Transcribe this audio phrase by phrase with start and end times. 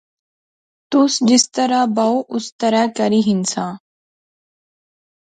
[0.89, 3.71] تس جس طرح بائو اسے طرح کری ہنساں